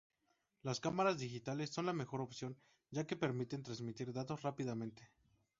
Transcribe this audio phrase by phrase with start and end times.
[0.63, 2.57] Las cámaras digitales son la mejor opción
[2.89, 5.07] ya que permiten transmitir datos rápidamente.